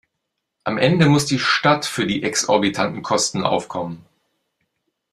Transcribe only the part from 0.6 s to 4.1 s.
Am Ende muss die Stadt für die exorbitanten Kosten aufkommen.